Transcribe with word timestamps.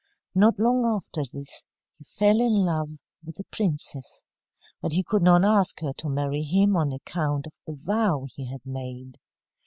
Not 0.33 0.57
long 0.57 0.83
after 0.83 1.21
this, 1.25 1.67
he 1.99 2.05
fell 2.17 2.41
in 2.41 2.65
love 2.65 2.89
with 3.23 3.39
a 3.39 3.43
princess. 3.51 4.25
But 4.81 4.93
he 4.93 5.03
could 5.03 5.21
not 5.21 5.45
ask 5.45 5.79
her 5.81 5.93
to 5.97 6.09
marry 6.09 6.41
him 6.41 6.75
on 6.75 6.91
account 6.91 7.45
of 7.45 7.53
the 7.67 7.73
vow 7.75 8.25
he 8.27 8.47
had 8.51 8.65
made. 8.65 9.19